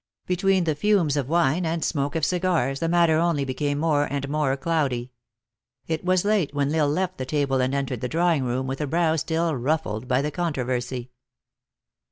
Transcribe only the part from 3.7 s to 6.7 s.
more and more cloudy. It was late